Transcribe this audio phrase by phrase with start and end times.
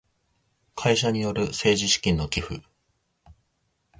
[0.73, 2.63] 会社による政治資金の寄付